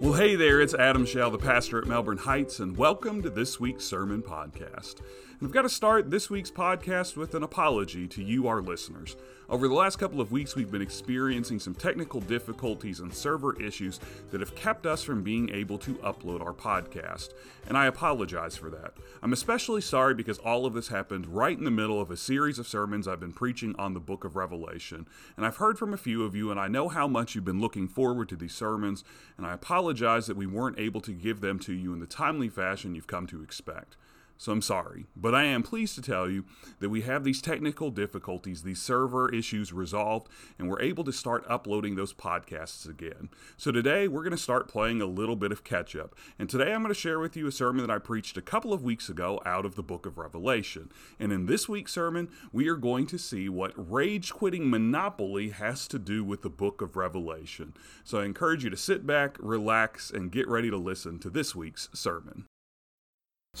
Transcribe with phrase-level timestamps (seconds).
[0.00, 3.60] Well, hey there, it's Adam Shell, the pastor at Melbourne Heights, and welcome to this
[3.60, 4.94] week's sermon podcast.
[5.42, 9.16] I've got to start this week's podcast with an apology to you, our listeners.
[9.48, 14.00] Over the last couple of weeks, we've been experiencing some technical difficulties and server issues
[14.32, 17.30] that have kept us from being able to upload our podcast,
[17.66, 18.92] and I apologize for that.
[19.22, 22.58] I'm especially sorry because all of this happened right in the middle of a series
[22.58, 25.96] of sermons I've been preaching on the book of Revelation, and I've heard from a
[25.96, 29.04] few of you, and I know how much you've been looking forward to these sermons,
[29.38, 32.50] and I apologize that we weren't able to give them to you in the timely
[32.50, 33.96] fashion you've come to expect
[34.40, 35.04] so I'm sorry.
[35.14, 36.46] But I am pleased to tell you
[36.78, 41.44] that we have these technical difficulties, these server issues resolved, and we're able to start
[41.46, 43.28] uploading those podcasts again.
[43.58, 46.14] So today we're going to start playing a little bit of catch up.
[46.38, 48.72] And today I'm going to share with you a sermon that I preached a couple
[48.72, 50.90] of weeks ago out of the book of Revelation.
[51.18, 55.86] And in this week's sermon, we are going to see what rage quitting monopoly has
[55.88, 57.74] to do with the book of Revelation.
[58.04, 61.54] So I encourage you to sit back, relax, and get ready to listen to this
[61.54, 62.46] week's sermon.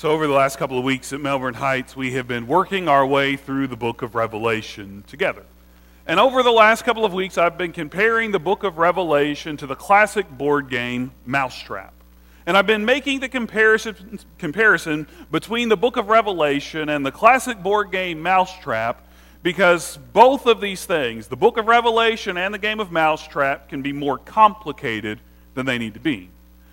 [0.00, 3.04] So, over the last couple of weeks at Melbourne Heights, we have been working our
[3.04, 5.44] way through the book of Revelation together.
[6.06, 9.66] And over the last couple of weeks, I've been comparing the book of Revelation to
[9.66, 11.92] the classic board game Mousetrap.
[12.46, 17.62] And I've been making the comparison, comparison between the book of Revelation and the classic
[17.62, 19.06] board game Mousetrap
[19.42, 23.82] because both of these things, the book of Revelation and the game of Mousetrap, can
[23.82, 25.20] be more complicated
[25.52, 26.30] than they need to be.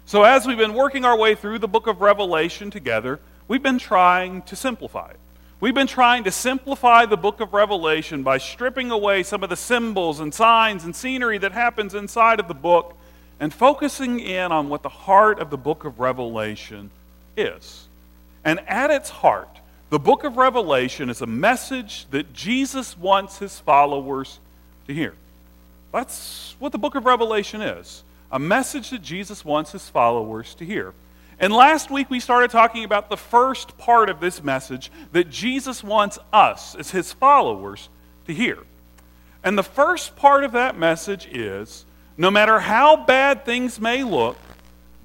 [0.08, 3.20] So, as we've been working our way through the book of Revelation together,
[3.50, 5.20] we've been trying to simplify it.
[5.60, 9.58] We've been trying to simplify the book of Revelation by stripping away some of the
[9.58, 12.96] symbols and signs and scenery that happens inside of the book
[13.42, 16.90] and focusing in on what the heart of the book of Revelation
[17.36, 17.90] is.
[18.46, 23.60] And at its heart, the book of Revelation is a message that Jesus wants his
[23.60, 24.40] followers
[24.88, 25.16] to hear.
[25.92, 30.66] That's what the book of Revelation is a message that Jesus wants his followers to
[30.66, 30.94] hear.
[31.40, 35.84] And last week we started talking about the first part of this message that Jesus
[35.84, 37.90] wants us, as his followers,
[38.26, 38.60] to hear.
[39.44, 41.86] And the first part of that message is
[42.18, 44.38] no matter how bad things may look,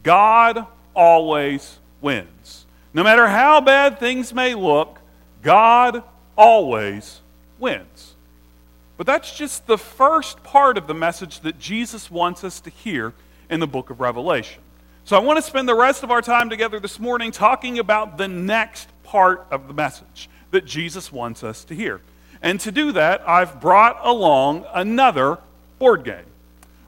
[0.03, 2.67] God always wins.
[2.95, 4.99] No matter how bad things may look,
[5.43, 6.03] God
[6.37, 7.21] always
[7.59, 8.12] wins.
[9.03, 13.15] But that's just the first part of the message that Jesus wants us to hear
[13.51, 14.63] in the book of Revelation.
[15.03, 18.17] So I want to spend the rest of our time together this morning talking about
[18.17, 22.01] the next part of the message that Jesus wants us to hear.
[22.43, 25.39] And to do that, I've brought along another
[25.81, 26.27] board game.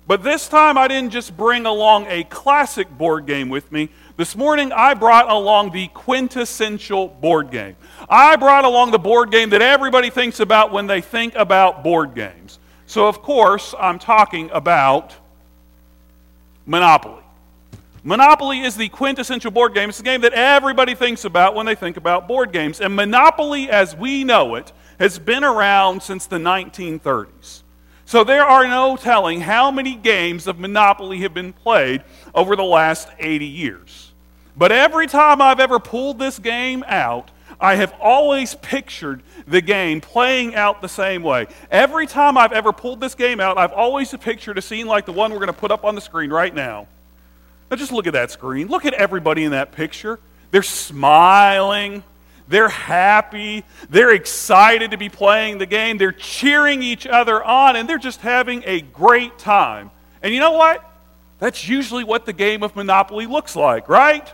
[0.06, 3.88] But this time I didn't just bring along a classic board game with me.
[4.16, 7.74] This morning I brought along the quintessential board game.
[8.08, 12.14] I brought along the board game that everybody thinks about when they think about board
[12.14, 12.60] games.
[12.86, 15.14] So, of course, I'm talking about
[16.64, 17.24] Monopoly.
[18.04, 19.88] Monopoly is the quintessential board game.
[19.88, 22.80] It's the game that everybody thinks about when they think about board games.
[22.80, 24.70] And Monopoly, as we know it,
[25.00, 27.63] has been around since the 1930s.
[28.06, 32.02] So there are no telling how many games of Monopoly have been played
[32.34, 34.12] over the last 80 years.
[34.56, 40.00] But every time I've ever pulled this game out, I have always pictured the game
[40.00, 41.46] playing out the same way.
[41.70, 45.12] Every time I've ever pulled this game out, I've always pictured a scene like the
[45.12, 46.86] one we're going to put up on the screen right now.
[47.70, 48.68] Now just look at that screen.
[48.68, 50.18] Look at everybody in that picture.
[50.50, 52.04] They're smiling.
[52.46, 53.64] They're happy.
[53.88, 55.96] They're excited to be playing the game.
[55.96, 59.90] They're cheering each other on, and they're just having a great time.
[60.22, 60.84] And you know what?
[61.38, 64.30] That's usually what the game of Monopoly looks like, right?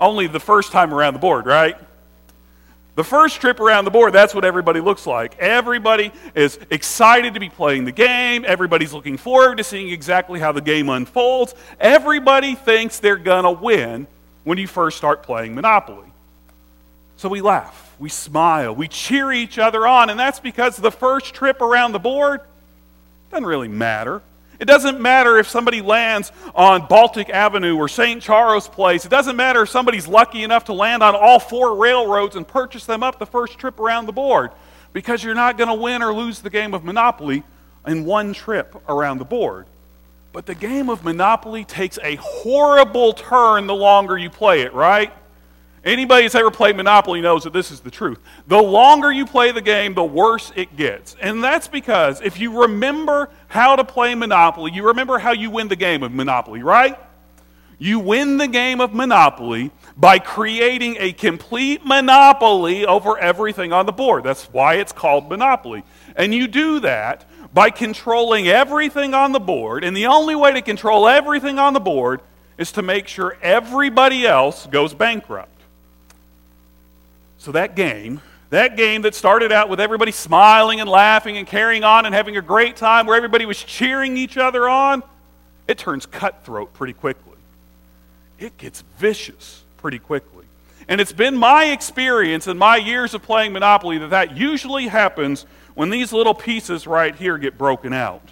[0.00, 1.76] Only the first time around the board, right?
[2.96, 5.36] The first trip around the board, that's what everybody looks like.
[5.38, 8.44] Everybody is excited to be playing the game.
[8.46, 11.54] Everybody's looking forward to seeing exactly how the game unfolds.
[11.80, 14.06] Everybody thinks they're going to win
[14.44, 16.06] when you first start playing Monopoly.
[17.16, 21.34] So we laugh, we smile, we cheer each other on, and that's because the first
[21.34, 22.40] trip around the board
[23.30, 24.20] doesn't really matter.
[24.60, 28.22] It doesn't matter if somebody lands on Baltic Avenue or St.
[28.22, 29.04] Charles Place.
[29.04, 32.86] It doesn't matter if somebody's lucky enough to land on all four railroads and purchase
[32.86, 34.52] them up the first trip around the board
[34.92, 37.42] because you're not going to win or lose the game of Monopoly
[37.86, 39.66] in one trip around the board.
[40.32, 45.12] But the game of Monopoly takes a horrible turn the longer you play it, right?
[45.84, 48.18] Anybody that's ever played Monopoly knows that this is the truth.
[48.46, 51.14] The longer you play the game, the worse it gets.
[51.20, 55.68] And that's because if you remember how to play Monopoly, you remember how you win
[55.68, 56.98] the game of Monopoly, right?
[57.78, 63.92] You win the game of Monopoly by creating a complete monopoly over everything on the
[63.92, 64.24] board.
[64.24, 65.84] That's why it's called Monopoly.
[66.16, 69.84] And you do that by controlling everything on the board.
[69.84, 72.22] And the only way to control everything on the board
[72.56, 75.53] is to make sure everybody else goes bankrupt.
[77.44, 81.84] So that game, that game that started out with everybody smiling and laughing and carrying
[81.84, 85.02] on and having a great time where everybody was cheering each other on,
[85.68, 87.36] it turns cutthroat pretty quickly.
[88.38, 90.46] It gets vicious pretty quickly.
[90.88, 95.44] And it's been my experience in my years of playing Monopoly that that usually happens
[95.74, 98.26] when these little pieces right here get broken out.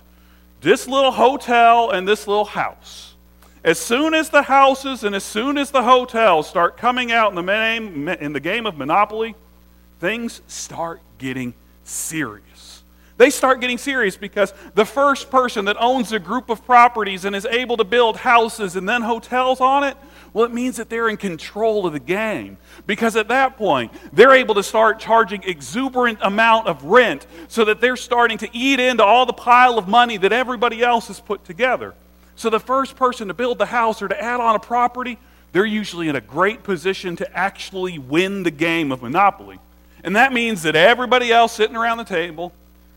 [0.62, 3.11] This little hotel and this little house.
[3.64, 7.36] As soon as the houses and as soon as the hotels start coming out in
[7.36, 9.34] the, game, in the game of Monopoly,
[10.00, 11.54] things start getting
[11.84, 12.82] serious.
[13.18, 17.36] They start getting serious because the first person that owns a group of properties and
[17.36, 19.96] is able to build houses and then hotels on it
[20.32, 22.56] well, it means that they're in control of the game.
[22.86, 27.80] Because at that point, they're able to start charging exuberant amount of rent so that
[27.80, 31.44] they're starting to eat into all the pile of money that everybody else has put
[31.44, 31.94] together.
[32.42, 35.16] So the first person to build the house or to add on a property,
[35.52, 39.60] they're usually in a great position to actually win the game of Monopoly.
[40.02, 42.52] And that means that everybody else sitting around the table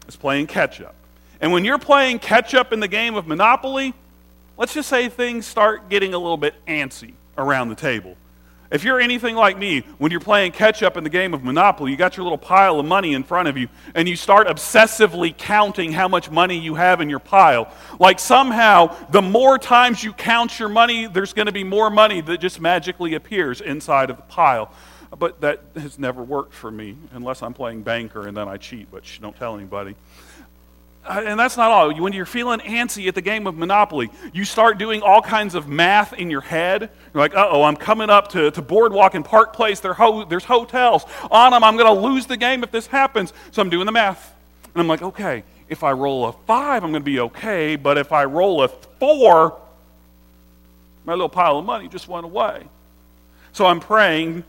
[0.08, 0.96] is playing catch up.
[1.40, 3.94] And when you're playing catch up in the game of Monopoly,
[4.58, 8.18] let's just say things start getting a little bit antsy around the table.
[8.76, 11.92] If you're anything like me, when you're playing catch up in the game of Monopoly,
[11.92, 15.36] you got your little pile of money in front of you, and you start obsessively
[15.36, 17.74] counting how much money you have in your pile.
[18.02, 22.20] Like somehow, the more times you count your money, there's going to be more money
[22.20, 24.74] that just magically appears inside of the pile.
[25.18, 28.92] But that has never worked for me, unless I'm playing banker and then I cheat,
[28.92, 29.96] but don't tell anybody.
[31.06, 31.94] Uh, and that's not all.
[31.94, 35.68] When you're feeling antsy at the game of Monopoly, you start doing all kinds of
[35.68, 36.82] math in your head.
[36.82, 39.80] You're like, oh, I'm coming up to, to Boardwalk and Park Place.
[39.80, 41.64] There ho- there's hotels on them.
[41.64, 43.34] I'm going to lose the game if this happens.
[43.52, 44.34] So I'm doing the math.
[44.74, 47.76] And I'm like, okay, if I roll a five, I'm going to be okay.
[47.76, 49.60] But if I roll a four,
[51.06, 52.64] my little pile of money just went away.
[53.54, 54.44] So I'm praying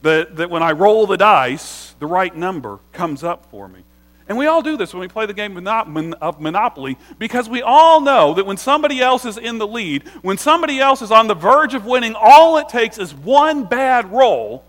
[0.00, 3.84] that, that when I roll the dice, the right number comes up for me.
[4.28, 8.00] And we all do this when we play the game of Monopoly because we all
[8.00, 11.34] know that when somebody else is in the lead, when somebody else is on the
[11.34, 14.64] verge of winning, all it takes is one bad roll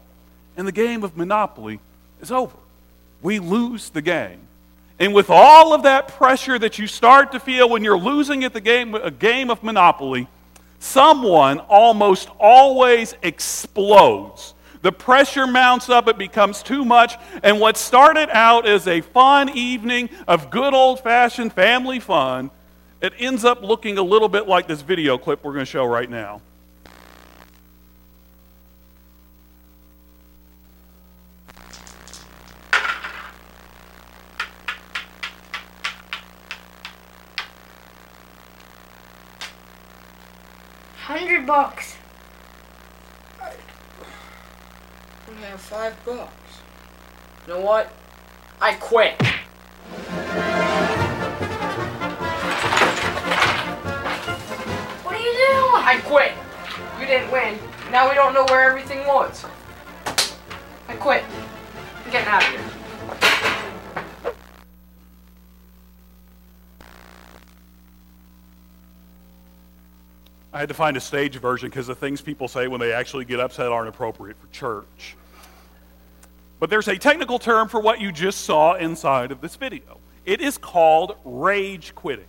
[0.57, 1.79] and the game of Monopoly
[2.21, 2.57] is over.
[3.21, 4.39] We lose the game.
[4.99, 8.53] And with all of that pressure that you start to feel when you're losing at
[8.53, 10.27] the game, a game of Monopoly,
[10.79, 14.52] someone almost always explodes
[14.83, 17.15] the pressure mounts up, it becomes too much.
[17.41, 22.51] And what started out as a fun evening of good old fashioned family fun,
[23.01, 25.85] it ends up looking a little bit like this video clip we're going to show
[25.85, 26.41] right now.
[40.97, 41.95] Hundred bucks.
[45.29, 46.31] only have five bucks.
[47.47, 47.91] You know what?
[48.61, 49.21] I quit.
[55.03, 55.83] What are you doing?
[55.83, 56.31] I quit.
[56.99, 57.57] You didn't win.
[57.91, 59.45] Now we don't know where everything was.
[60.87, 61.23] I quit.
[62.05, 62.83] I'm getting out of here.
[70.53, 73.25] I had to find a stage version because the things people say when they actually
[73.25, 75.15] get upset aren't appropriate for church.
[76.63, 79.99] But there's a technical term for what you just saw inside of this video.
[80.25, 82.23] It is called rage quitting.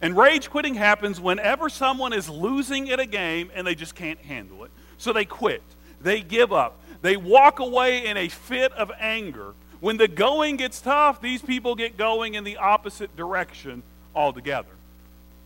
[0.00, 4.18] And rage quitting happens whenever someone is losing at a game and they just can't
[4.20, 4.70] handle it.
[4.96, 5.62] So they quit,
[6.00, 9.52] they give up, they walk away in a fit of anger.
[9.80, 13.82] When the going gets tough, these people get going in the opposite direction
[14.14, 14.72] altogether.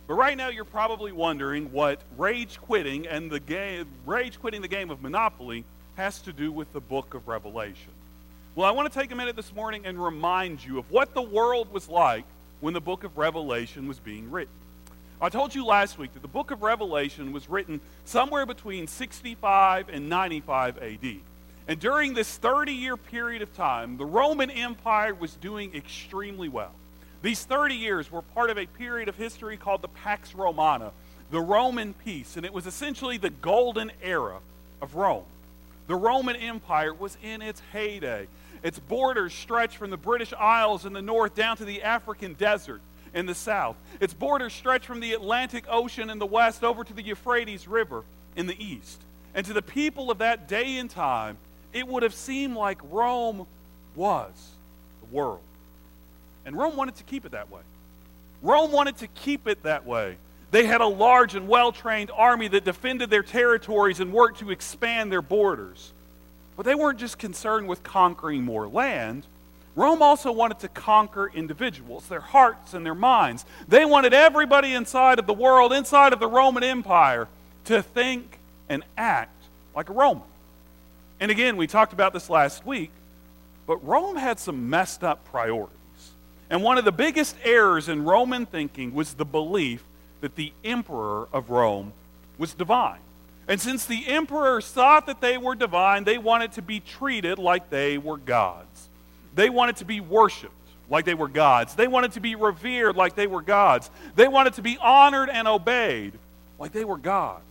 [0.06, 4.68] But right now, you're probably wondering what rage quitting and the game, rage quitting the
[4.68, 5.64] game of Monopoly
[5.96, 7.90] has to do with the book of Revelation.
[8.58, 11.22] Well, I want to take a minute this morning and remind you of what the
[11.22, 12.24] world was like
[12.58, 14.52] when the book of Revelation was being written.
[15.22, 19.88] I told you last week that the book of Revelation was written somewhere between 65
[19.90, 21.16] and 95 AD.
[21.68, 26.72] And during this 30 year period of time, the Roman Empire was doing extremely well.
[27.22, 30.90] These 30 years were part of a period of history called the Pax Romana,
[31.30, 34.40] the Roman peace, and it was essentially the golden era
[34.82, 35.26] of Rome.
[35.86, 38.26] The Roman Empire was in its heyday.
[38.62, 42.80] Its borders stretch from the British Isles in the north down to the African desert
[43.14, 43.76] in the south.
[44.00, 48.04] Its borders stretch from the Atlantic Ocean in the west over to the Euphrates River
[48.36, 49.00] in the east.
[49.34, 51.36] And to the people of that day and time,
[51.72, 53.46] it would have seemed like Rome
[53.94, 54.50] was
[55.00, 55.40] the world.
[56.46, 57.60] And Rome wanted to keep it that way.
[58.42, 60.16] Rome wanted to keep it that way.
[60.50, 64.50] They had a large and well trained army that defended their territories and worked to
[64.50, 65.92] expand their borders.
[66.58, 69.22] But they weren't just concerned with conquering more land.
[69.76, 73.44] Rome also wanted to conquer individuals, their hearts and their minds.
[73.68, 77.28] They wanted everybody inside of the world, inside of the Roman Empire,
[77.66, 79.40] to think and act
[79.76, 80.24] like a Roman.
[81.20, 82.90] And again, we talked about this last week,
[83.64, 85.76] but Rome had some messed up priorities.
[86.50, 89.84] And one of the biggest errors in Roman thinking was the belief
[90.22, 91.92] that the emperor of Rome
[92.36, 92.98] was divine.
[93.48, 97.70] And since the emperors thought that they were divine, they wanted to be treated like
[97.70, 98.88] they were gods.
[99.34, 100.52] They wanted to be worshiped
[100.90, 101.74] like they were gods.
[101.74, 103.90] They wanted to be revered like they were gods.
[104.16, 106.12] They wanted to be honored and obeyed
[106.58, 107.42] like they were gods.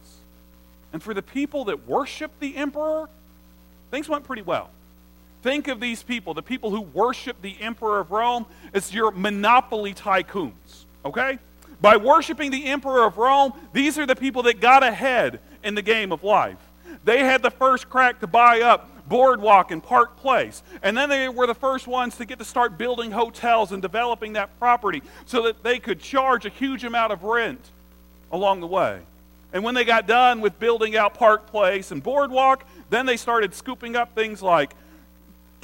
[0.93, 3.09] And for the people that worshiped the emperor,
[3.89, 4.69] things went pretty well.
[5.41, 9.93] Think of these people, the people who worship the emperor of Rome, as your monopoly
[9.93, 11.39] tycoons, okay?
[11.79, 15.81] By worshiping the emperor of Rome, these are the people that got ahead in the
[15.81, 16.57] game of life.
[17.03, 20.63] They had the first crack to buy up Boardwalk and Park Place.
[20.81, 24.33] And then they were the first ones to get to start building hotels and developing
[24.33, 27.59] that property so that they could charge a huge amount of rent
[28.31, 29.01] along the way.
[29.53, 33.53] And when they got done with building out Park Place and Boardwalk, then they started
[33.53, 34.73] scooping up things like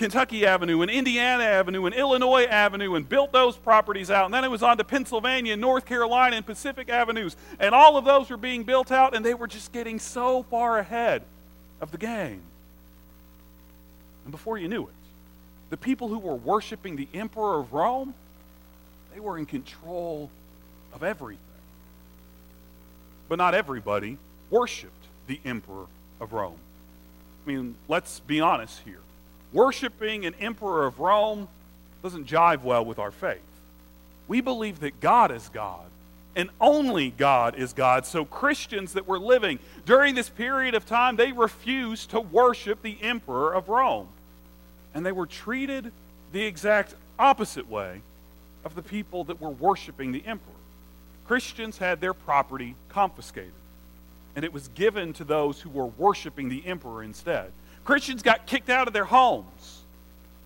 [0.03, 4.25] Kentucky Avenue and Indiana Avenue and Illinois Avenue and built those properties out.
[4.25, 7.37] And then it was on to Pennsylvania and North Carolina and Pacific Avenues.
[7.57, 10.77] And all of those were being built out, and they were just getting so far
[10.77, 11.21] ahead
[11.79, 12.41] of the game.
[14.25, 14.93] And before you knew it,
[15.69, 18.13] the people who were worshiping the emperor of Rome,
[19.13, 20.29] they were in control
[20.93, 21.39] of everything.
[23.29, 24.17] But not everybody
[24.49, 24.91] worshiped
[25.27, 25.85] the emperor
[26.19, 26.59] of Rome.
[27.45, 28.99] I mean, let's be honest here
[29.53, 31.47] worshiping an emperor of Rome
[32.01, 33.41] doesn't jive well with our faith.
[34.27, 35.85] We believe that God is God
[36.35, 38.05] and only God is God.
[38.05, 42.97] So Christians that were living during this period of time, they refused to worship the
[43.01, 44.07] emperor of Rome.
[44.93, 45.91] And they were treated
[46.31, 48.01] the exact opposite way
[48.65, 50.53] of the people that were worshiping the emperor.
[51.27, 53.51] Christians had their property confiscated,
[54.35, 57.51] and it was given to those who were worshiping the emperor instead.
[57.83, 59.47] Christians got kicked out of their homes.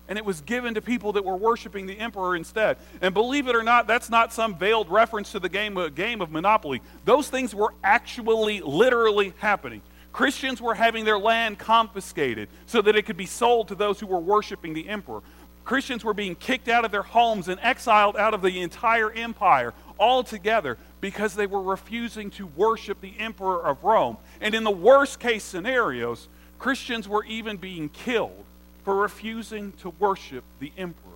[0.08, 2.78] And it was given to people that were worshiping the emperor instead.
[3.02, 6.22] And believe it or not, that's not some veiled reference to the game, uh, game
[6.22, 6.80] of Monopoly.
[7.04, 9.82] Those things were actually, literally happening.
[10.12, 14.06] Christians were having their land confiscated so that it could be sold to those who
[14.06, 15.20] were worshiping the emperor.
[15.66, 19.74] Christians were being kicked out of their homes and exiled out of the entire empire
[19.98, 24.16] altogether because they were refusing to worship the emperor of Rome.
[24.40, 28.44] And in the worst case scenarios, Christians were even being killed
[28.84, 31.12] for refusing to worship the emperor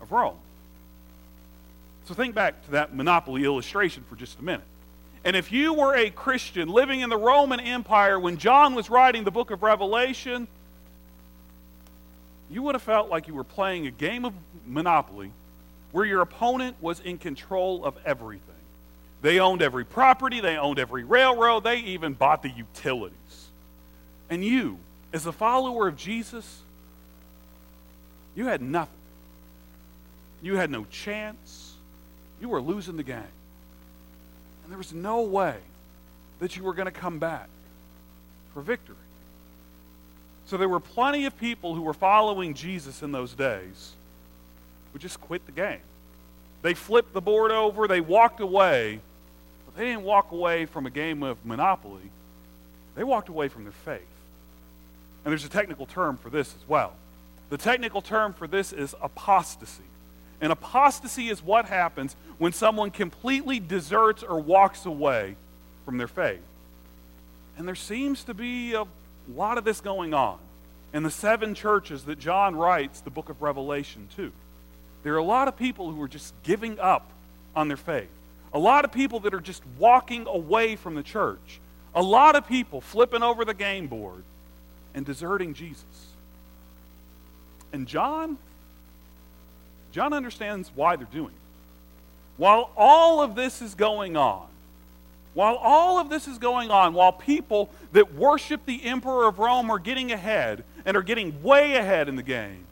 [0.00, 0.36] of Rome.
[2.06, 4.66] So think back to that monopoly illustration for just a minute.
[5.24, 9.24] And if you were a Christian living in the Roman Empire when John was writing
[9.24, 10.48] the book of Revelation,
[12.50, 14.32] you would have felt like you were playing a game of
[14.66, 15.30] Monopoly
[15.92, 18.54] where your opponent was in control of everything.
[19.22, 23.49] They owned every property, they owned every railroad, they even bought the utilities.
[24.30, 24.78] And you,
[25.12, 26.60] as a follower of Jesus,
[28.36, 28.94] you had nothing.
[30.40, 31.74] You had no chance.
[32.40, 33.18] You were losing the game.
[34.62, 35.56] And there was no way
[36.38, 37.48] that you were going to come back
[38.54, 38.96] for victory.
[40.46, 43.92] So there were plenty of people who were following Jesus in those days
[44.92, 45.80] who just quit the game.
[46.62, 49.00] They flipped the board over, they walked away,
[49.64, 52.10] but they didn't walk away from a game of Monopoly.
[52.96, 54.02] They walked away from their faith.
[55.24, 56.94] And there's a technical term for this as well.
[57.50, 59.82] The technical term for this is apostasy.
[60.40, 65.36] And apostasy is what happens when someone completely deserts or walks away
[65.84, 66.40] from their faith.
[67.58, 68.86] And there seems to be a
[69.34, 70.38] lot of this going on
[70.94, 74.32] in the seven churches that John writes the book of Revelation to.
[75.02, 77.10] There are a lot of people who are just giving up
[77.54, 78.08] on their faith.
[78.52, 81.60] A lot of people that are just walking away from the church.
[81.94, 84.22] A lot of people flipping over the game board
[84.94, 85.84] and deserting Jesus.
[87.72, 88.38] And John,
[89.92, 91.40] John understands why they're doing it.
[92.36, 94.46] While all of this is going on,
[95.34, 99.70] while all of this is going on, while people that worship the emperor of Rome
[99.70, 102.64] are getting ahead and are getting way ahead in the game,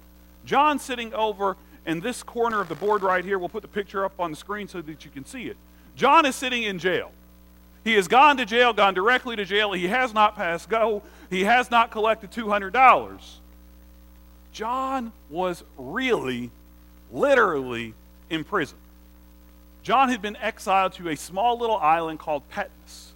[0.45, 1.57] John's sitting over
[1.87, 3.39] in this corner of the board right here.
[3.39, 5.57] We'll put the picture up on the screen so that you can see it.
[5.95, 7.13] John is sitting in jail.
[7.85, 9.73] He has gone to jail, gone directly to jail.
[9.73, 11.03] He has not passed go.
[11.31, 13.21] He has not collected $200.
[14.53, 16.51] John was really,
[17.13, 17.95] literally
[18.31, 18.79] in prison.
[19.83, 23.13] John had been exiled to a small little island called Patmos,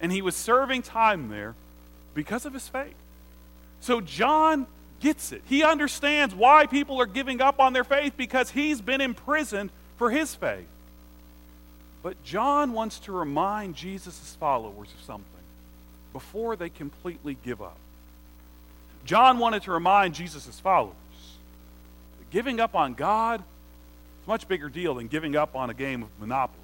[0.00, 1.54] and he was serving time there
[2.14, 2.94] because of his faith.
[3.80, 4.66] So John
[5.00, 5.42] gets it.
[5.46, 10.10] He understands why people are giving up on their faith because he's been imprisoned for
[10.10, 10.66] his faith.
[12.02, 15.24] But John wants to remind Jesus' followers of something
[16.12, 17.76] before they completely give up.
[19.04, 20.94] John wanted to remind Jesus' followers
[22.18, 25.74] that giving up on God is a much bigger deal than giving up on a
[25.74, 26.58] game of Monopoly.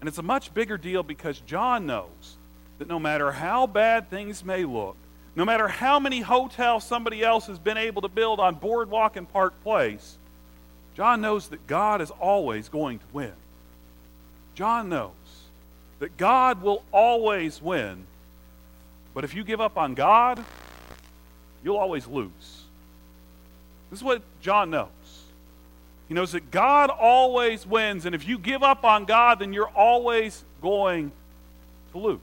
[0.00, 2.36] And it's a much bigger deal because John knows
[2.78, 4.96] that no matter how bad things may look,
[5.34, 9.30] no matter how many hotels somebody else has been able to build on Boardwalk and
[9.32, 10.18] Park Place,
[10.94, 13.32] John knows that God is always going to win.
[14.54, 15.10] John knows
[15.98, 18.04] that God will always win,
[19.14, 20.44] but if you give up on God,
[21.64, 22.64] you'll always lose.
[23.90, 24.88] This is what John knows.
[26.08, 29.68] He knows that God always wins, and if you give up on God, then you're
[29.68, 31.12] always going
[31.92, 32.20] to lose.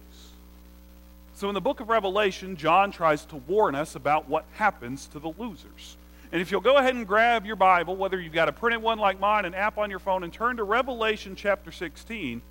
[1.35, 5.19] So in the book of Revelation, John tries to warn us about what happens to
[5.19, 5.95] the losers.
[6.31, 8.99] And if you'll go ahead and grab your Bible, whether you've got a printed one
[8.99, 12.41] like mine, an app on your phone, and turn to Revelation chapter 16, I'm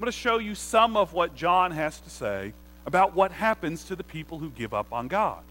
[0.00, 2.52] going to show you some of what John has to say
[2.84, 5.42] about what happens to the people who give up on God.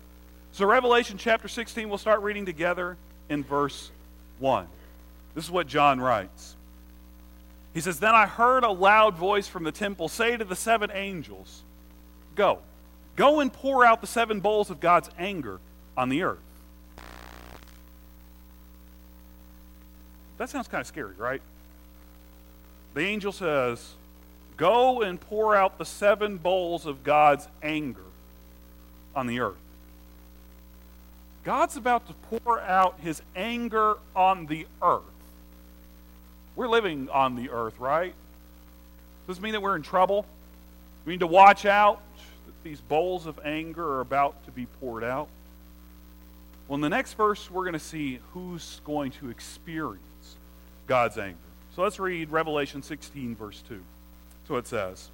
[0.51, 2.98] So, Revelation chapter 16, we'll start reading together
[3.30, 3.90] in verse
[4.40, 4.68] 1.
[5.34, 6.58] This is what John writes.
[7.74, 10.92] He says, Then I heard a loud voice from the temple say to the seven
[10.94, 11.63] angels,
[12.36, 12.60] Go
[13.16, 15.60] Go and pour out the seven bowls of God's anger
[15.98, 16.40] on the earth.
[20.41, 21.39] That sounds kind of scary, right?
[22.95, 23.93] The angel says,
[24.57, 28.01] Go and pour out the seven bowls of God's anger
[29.15, 29.62] on the earth.
[31.43, 35.03] God's about to pour out his anger on the earth.
[36.55, 38.15] We're living on the earth, right?
[39.27, 40.25] Does this mean that we're in trouble?
[41.05, 42.01] We need to watch out
[42.48, 45.27] that these bowls of anger are about to be poured out?
[46.67, 50.01] Well, in the next verse, we're going to see who's going to experience
[50.91, 51.38] God's anger.
[51.73, 53.82] So let's read Revelation 16, verse 2.
[54.45, 55.08] So it says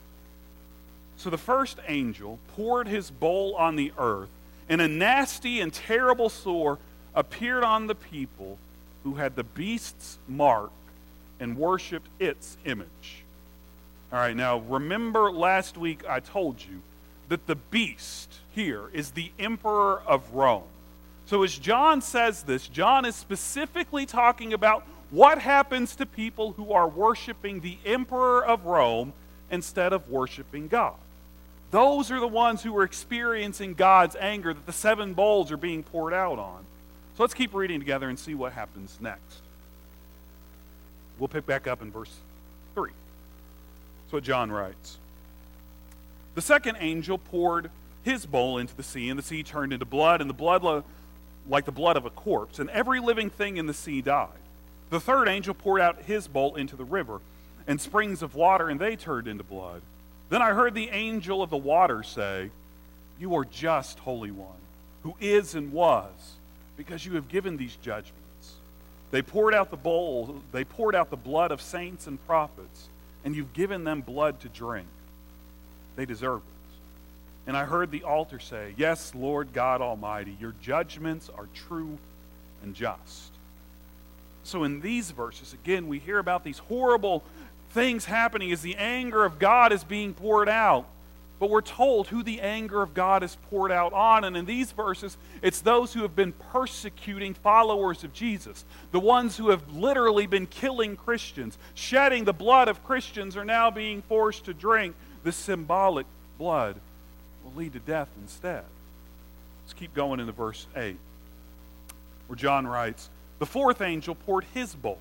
[1.18, 4.32] So the first angel poured his bowl on the earth,
[4.68, 6.80] and a nasty and terrible sore
[7.14, 8.58] appeared on the people
[9.04, 10.72] who had the beast's mark
[11.40, 13.24] and worshiped its image.
[14.12, 16.82] All right, now remember last week I told you
[17.30, 20.64] that the beast here is the emperor of Rome.
[21.28, 26.74] So, as John says this, John is specifically talking about what happens to people who
[26.74, 29.14] are worshiping the emperor of Rome
[29.50, 30.96] instead of worshiping God.
[31.72, 35.84] Those are the ones who are experiencing God's anger that the seven bowls are being
[35.84, 36.64] poured out on.
[37.16, 39.42] So let's keep reading together and see what happens next.
[41.20, 42.14] We'll pick back up in verse
[42.76, 42.92] 3.
[42.92, 44.98] That's what John writes.
[46.36, 47.72] The second angel poured
[48.04, 50.84] his bowl into the sea, and the sea turned into blood, and the blood lo-
[51.50, 54.30] like the blood of a corpse, and every living thing in the sea died.
[54.90, 57.20] The third angel poured out his bowl into the river,
[57.68, 59.82] and springs of water, and they turned into blood.
[60.30, 62.50] Then I heard the angel of the water say,
[63.20, 64.60] You are just, Holy One,
[65.04, 66.36] who is and was,
[66.78, 68.14] because you have given these judgments.
[69.12, 72.88] They poured out the bowl, they poured out the blood of saints and prophets,
[73.24, 74.88] and you've given them blood to drink.
[75.96, 77.48] They deserve it.
[77.48, 81.98] And I heard the altar say, Yes, Lord God Almighty, your judgments are true
[82.62, 83.32] and just.
[84.48, 87.22] So in these verses, again, we hear about these horrible
[87.72, 90.86] things happening as the anger of God is being poured out.
[91.38, 94.24] But we're told who the anger of God is poured out on.
[94.24, 98.64] And in these verses, it's those who have been persecuting followers of Jesus.
[98.92, 103.70] The ones who have literally been killing Christians, shedding the blood of Christians, are now
[103.70, 106.06] being forced to drink this symbolic
[106.38, 106.78] blood
[107.44, 108.64] will lead to death instead.
[109.66, 110.96] Let's keep going into verse 8,
[112.28, 115.00] where John writes The fourth angel poured his bowl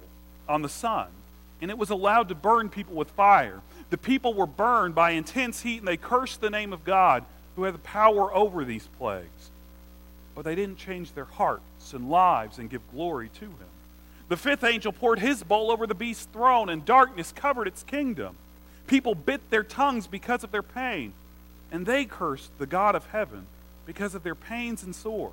[0.49, 1.09] on the sun,
[1.61, 3.61] and it was allowed to burn people with fire.
[3.91, 7.63] The people were burned by intense heat, and they cursed the name of God, who
[7.63, 9.51] had the power over these plagues.
[10.35, 13.71] But they didn't change their hearts and lives and give glory to him.
[14.29, 18.37] The fifth angel poured his bowl over the beast's throne, and darkness covered its kingdom.
[18.87, 21.13] People bit their tongues because of their pain,
[21.73, 23.47] and they cursed the God of heaven
[23.87, 25.33] because of their pains and sores.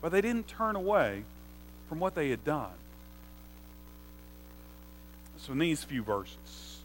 [0.00, 1.24] But they didn't turn away
[1.88, 2.70] from what they had done.
[5.38, 6.80] So, in these few verses,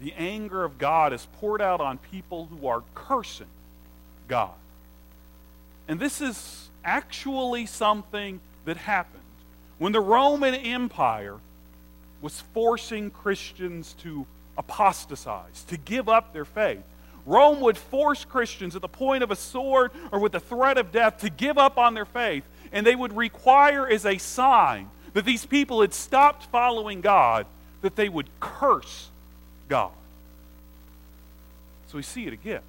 [0.00, 3.46] the anger of God is poured out on people who are cursing
[4.28, 4.54] God.
[5.86, 9.22] And this is actually something that happened.
[9.78, 11.36] When the Roman Empire
[12.22, 14.26] was forcing Christians to
[14.56, 16.82] apostatize, to give up their faith.
[17.26, 20.92] Rome would force Christians at the point of a sword or with the threat of
[20.92, 25.24] death to give up on their faith, and they would require as a sign that
[25.24, 27.46] these people had stopped following God
[27.80, 29.08] that they would curse
[29.68, 29.92] God.
[31.86, 32.62] So we see it again.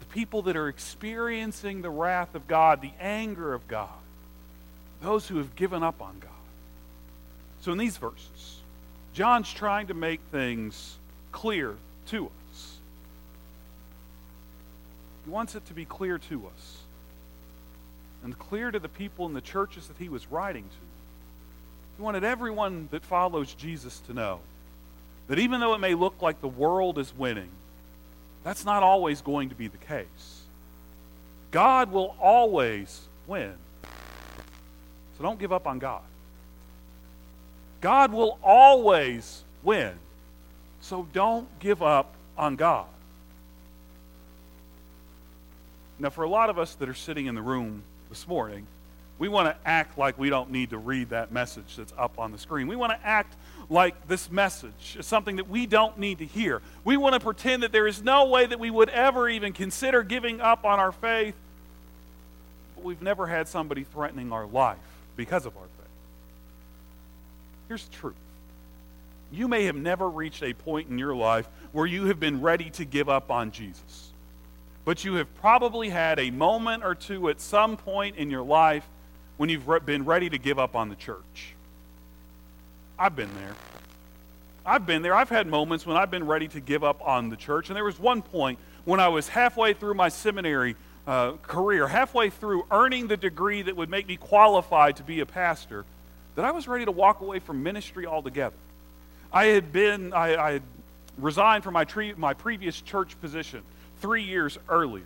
[0.00, 3.90] The people that are experiencing the wrath of God, the anger of God,
[5.02, 6.30] those who have given up on God.
[7.60, 8.60] So in these verses,
[9.12, 10.96] John's trying to make things
[11.30, 11.74] clear
[12.06, 12.76] to us.
[15.26, 16.78] He wants it to be clear to us
[18.22, 20.86] and clear to the people in the churches that he was writing to.
[21.96, 24.40] He wanted everyone that follows Jesus to know
[25.28, 27.50] that even though it may look like the world is winning,
[28.44, 30.42] that's not always going to be the case.
[31.50, 33.54] God will always win.
[35.16, 36.02] So don't give up on God.
[37.80, 39.92] God will always win.
[40.80, 42.86] So don't give up on God.
[45.98, 48.66] Now, for a lot of us that are sitting in the room this morning,
[49.18, 52.30] we want to act like we don't need to read that message that's up on
[52.32, 52.68] the screen.
[52.68, 53.34] We want to act
[53.68, 56.62] like this message is something that we don't need to hear.
[56.84, 60.02] We want to pretend that there is no way that we would ever even consider
[60.02, 61.34] giving up on our faith.
[62.76, 64.78] But we've never had somebody threatening our life
[65.16, 65.90] because of our faith.
[67.66, 68.14] Here's the truth
[69.30, 72.70] you may have never reached a point in your life where you have been ready
[72.70, 74.07] to give up on Jesus.
[74.88, 78.88] But you have probably had a moment or two at some point in your life
[79.36, 81.52] when you've been ready to give up on the church.
[82.98, 83.54] I've been there.
[84.64, 85.14] I've been there.
[85.14, 87.68] I've had moments when I've been ready to give up on the church.
[87.68, 90.74] And there was one point when I was halfway through my seminary
[91.06, 95.26] uh, career, halfway through earning the degree that would make me qualified to be a
[95.26, 95.84] pastor,
[96.34, 98.56] that I was ready to walk away from ministry altogether.
[99.34, 100.62] I had been, I, I had
[101.18, 103.62] resigned from my, tre- my previous church position
[104.00, 105.04] three years earlier.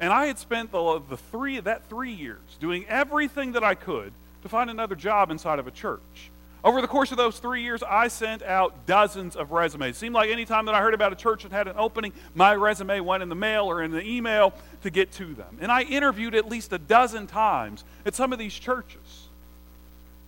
[0.00, 4.12] And I had spent the, the three, that three years doing everything that I could
[4.42, 6.30] to find another job inside of a church.
[6.64, 9.96] Over the course of those three years, I sent out dozens of resumes.
[9.96, 12.14] It seemed like any time that I heard about a church that had an opening,
[12.34, 15.58] my resume went in the mail or in the email to get to them.
[15.60, 19.28] And I interviewed at least a dozen times at some of these churches.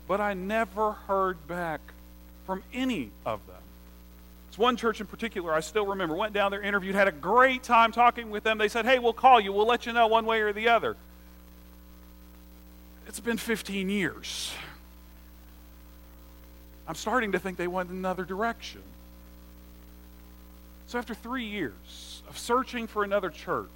[0.06, 1.80] But I never heard back
[2.44, 3.56] from any of them.
[4.56, 6.16] It's one church in particular I still remember.
[6.16, 8.56] Went down there, interviewed, had a great time talking with them.
[8.56, 9.52] They said, hey, we'll call you.
[9.52, 10.96] We'll let you know one way or the other.
[13.06, 14.54] It's been 15 years.
[16.88, 18.80] I'm starting to think they went in another direction.
[20.86, 23.68] So after three years of searching for another church,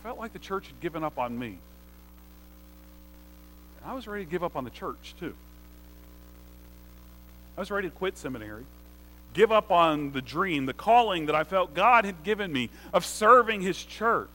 [0.00, 1.58] I felt like the church had given up on me.
[3.82, 5.34] And I was ready to give up on the church, too.
[7.60, 8.64] I was ready to quit seminary,
[9.34, 13.04] give up on the dream, the calling that I felt God had given me of
[13.04, 14.30] serving His church.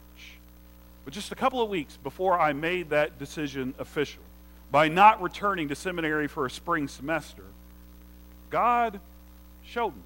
[1.04, 4.22] But just a couple of weeks before I made that decision official,
[4.70, 7.42] by not returning to seminary for a spring semester,
[8.52, 9.00] God
[9.66, 10.04] showed me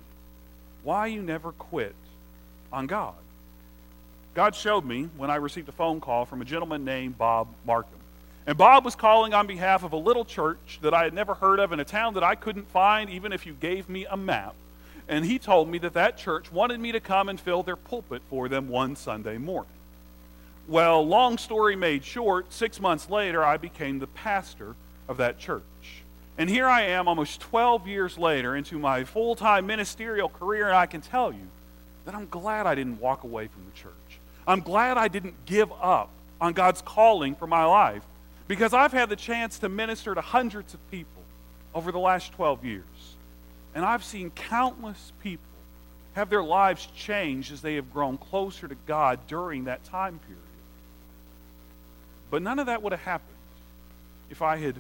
[0.86, 1.96] why you never quit
[2.72, 3.16] on God.
[4.34, 7.99] God showed me when I received a phone call from a gentleman named Bob Markham.
[8.48, 11.60] And Bob was calling on behalf of a little church that I had never heard
[11.60, 14.56] of in a town that I couldn't find, even if you gave me a map.
[15.08, 18.22] And he told me that that church wanted me to come and fill their pulpit
[18.30, 19.72] for them one Sunday morning.
[20.68, 24.76] Well, long story made short, six months later, I became the pastor
[25.08, 25.64] of that church.
[26.38, 30.78] And here I am, almost 12 years later, into my full time ministerial career, and
[30.78, 31.48] I can tell you
[32.06, 33.94] that I'm glad I didn't walk away from the church.
[34.48, 38.04] I'm glad I didn't give up on God's calling for my life
[38.50, 41.22] because I've had the chance to minister to hundreds of people
[41.74, 42.84] over the last 12 years.
[43.76, 45.46] And I've seen countless people
[46.16, 50.42] have their lives changed as they have grown closer to God during that time period.
[52.32, 53.30] But none of that would have happened
[54.32, 54.76] if I had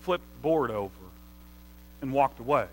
[0.00, 0.90] flipped the board over
[2.02, 2.66] and walked away.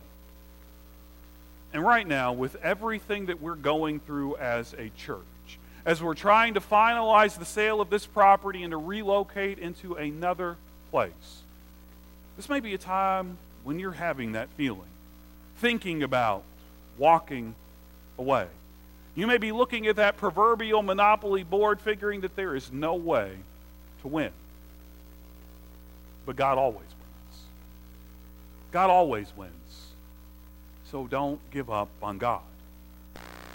[1.74, 5.22] And right now, with everything that we're going through as a church,
[5.88, 10.58] as we're trying to finalize the sale of this property and to relocate into another
[10.92, 11.42] place.
[12.36, 14.90] This may be a time when you're having that feeling,
[15.60, 16.44] thinking about
[16.98, 17.56] walking
[18.20, 18.48] away.
[19.16, 23.32] You may be looking at that proverbial monopoly board, figuring that there is no way
[24.02, 24.32] to win.
[26.26, 27.42] But God always wins.
[28.74, 29.54] God always wins.
[30.92, 32.42] So don't give up on God.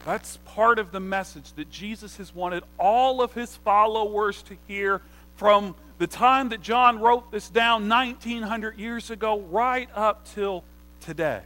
[0.05, 5.01] That's part of the message that Jesus has wanted all of his followers to hear
[5.37, 10.65] from the time that John wrote this down 1900 years ago, right up till
[11.01, 11.41] today.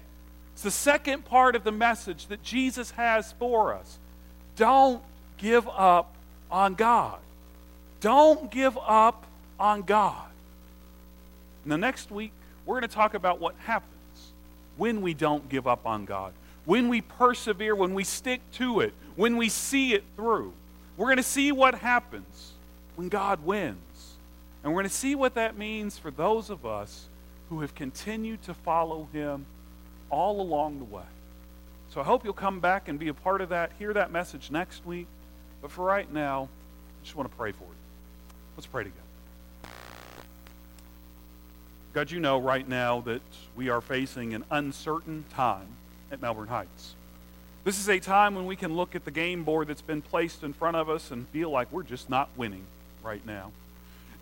[0.54, 3.98] It's the second part of the message that Jesus has for us.
[4.56, 5.02] Don't
[5.36, 6.14] give up
[6.50, 7.18] on God.
[8.00, 9.26] Don't give up
[9.60, 10.28] on God.
[11.66, 12.32] Now, next week,
[12.64, 13.92] we're going to talk about what happens
[14.76, 16.32] when we don't give up on God,
[16.66, 20.52] when we persevere, when we stick to it, when we see it through.
[20.96, 22.52] We're going to see what happens
[22.96, 23.76] when God wins.
[24.62, 27.06] And we're going to see what that means for those of us
[27.48, 29.46] who have continued to follow Him
[30.10, 31.02] all along the way.
[31.90, 34.50] So I hope you'll come back and be a part of that, hear that message
[34.50, 35.06] next week.
[35.62, 36.48] But for right now,
[37.00, 37.70] I just want to pray for you.
[38.56, 39.02] Let's pray together.
[41.92, 43.22] God, you know right now that
[43.54, 45.68] we are facing an uncertain time
[46.10, 46.94] at Melbourne Heights.
[47.64, 50.44] This is a time when we can look at the game board that's been placed
[50.44, 52.64] in front of us and feel like we're just not winning
[53.02, 53.50] right now.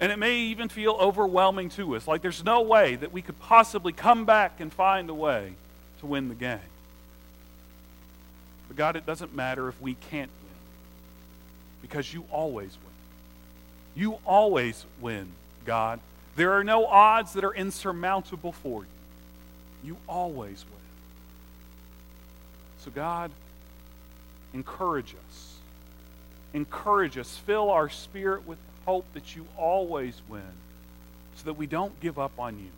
[0.00, 3.38] And it may even feel overwhelming to us, like there's no way that we could
[3.40, 5.52] possibly come back and find a way
[6.00, 6.58] to win the game.
[8.68, 10.52] But God, it doesn't matter if we can't win,
[11.82, 14.02] because you always win.
[14.02, 15.28] You always win,
[15.64, 16.00] God.
[16.34, 18.88] There are no odds that are insurmountable for you.
[19.84, 20.83] You always win.
[22.84, 23.30] So, God,
[24.52, 25.56] encourage us.
[26.52, 27.36] Encourage us.
[27.38, 30.42] Fill our spirit with hope that you always win
[31.36, 32.70] so that we don't give up on you.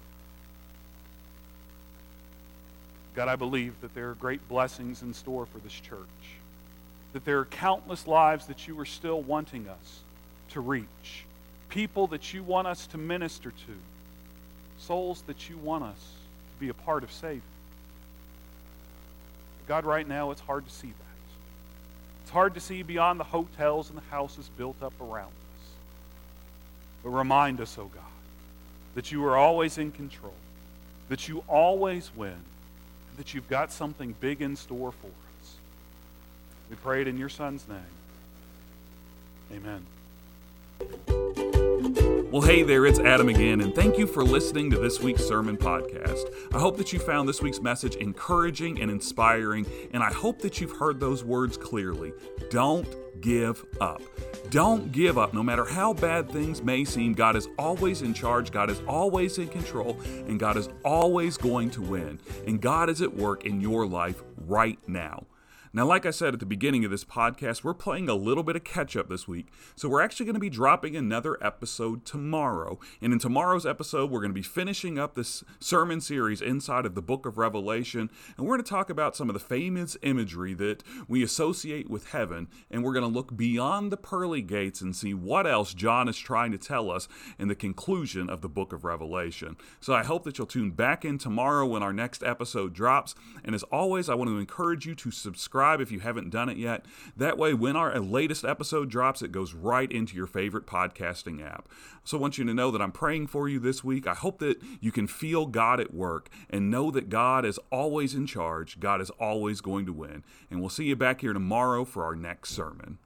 [3.16, 5.98] God, I believe that there are great blessings in store for this church,
[7.12, 10.00] that there are countless lives that you are still wanting us
[10.50, 11.24] to reach
[11.68, 13.72] people that you want us to minister to,
[14.78, 15.98] souls that you want us
[16.54, 17.42] to be a part of saving.
[19.66, 21.06] God, right now, it's hard to see that.
[22.22, 25.68] It's hard to see beyond the hotels and the houses built up around us.
[27.02, 28.02] But remind us, oh God,
[28.94, 30.34] that you are always in control,
[31.08, 32.36] that you always win,
[33.16, 35.54] that you've got something big in store for us.
[36.68, 37.78] We pray it in your Son's name.
[39.52, 39.86] Amen.
[42.36, 45.56] Well, hey there, it's Adam again, and thank you for listening to this week's sermon
[45.56, 46.24] podcast.
[46.52, 50.60] I hope that you found this week's message encouraging and inspiring, and I hope that
[50.60, 52.12] you've heard those words clearly.
[52.50, 52.86] Don't
[53.22, 54.02] give up.
[54.50, 55.32] Don't give up.
[55.32, 59.38] No matter how bad things may seem, God is always in charge, God is always
[59.38, 62.20] in control, and God is always going to win.
[62.46, 65.24] And God is at work in your life right now.
[65.76, 68.56] Now, like I said at the beginning of this podcast, we're playing a little bit
[68.56, 69.48] of catch up this week.
[69.74, 72.80] So, we're actually going to be dropping another episode tomorrow.
[73.02, 76.94] And in tomorrow's episode, we're going to be finishing up this sermon series inside of
[76.94, 78.08] the book of Revelation.
[78.38, 82.08] And we're going to talk about some of the famous imagery that we associate with
[82.08, 82.48] heaven.
[82.70, 86.16] And we're going to look beyond the pearly gates and see what else John is
[86.16, 87.06] trying to tell us
[87.38, 89.58] in the conclusion of the book of Revelation.
[89.82, 93.14] So, I hope that you'll tune back in tomorrow when our next episode drops.
[93.44, 96.48] And as always, I want to encourage you to subscribe subscribe if you haven't done
[96.48, 96.84] it yet.
[97.16, 101.68] That way, when our latest episode drops, it goes right into your favorite podcasting app.
[102.04, 104.06] So I want you to know that I'm praying for you this week.
[104.06, 108.14] I hope that you can feel God at work and know that God is always
[108.14, 108.78] in charge.
[108.78, 110.22] God is always going to win.
[110.50, 112.98] And we'll see you back here tomorrow for our next sermon.